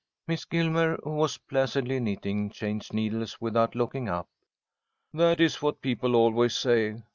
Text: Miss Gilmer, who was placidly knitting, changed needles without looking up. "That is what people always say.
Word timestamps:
Miss 0.27 0.45
Gilmer, 0.45 0.97
who 1.03 1.11
was 1.11 1.37
placidly 1.37 1.99
knitting, 1.99 2.49
changed 2.49 2.91
needles 2.91 3.39
without 3.39 3.75
looking 3.75 4.09
up. 4.09 4.27
"That 5.13 5.39
is 5.39 5.61
what 5.61 5.79
people 5.79 6.15
always 6.15 6.57
say. 6.57 7.03